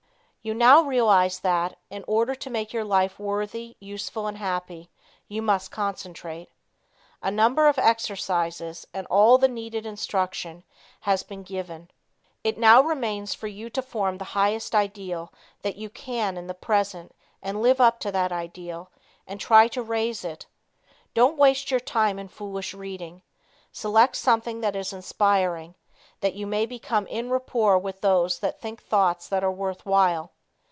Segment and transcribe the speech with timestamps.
[0.43, 4.89] You now realize that, in order to make your life worthy, useful and happy,
[5.27, 6.49] you must concentrate.
[7.21, 10.63] A number of exercises and all the needed instruction
[11.01, 11.91] has been given.
[12.43, 16.55] It now remains for you to form the highest ideal that you can in the
[16.55, 17.13] present
[17.43, 18.89] and live up to that ideal,
[19.27, 20.47] and try to raise it.
[21.13, 23.21] Don't waste your time in foolish reading.
[23.71, 25.75] Select something that is inspiring,
[26.21, 30.31] that you may become enrapport with those that think thoughts that are worth while.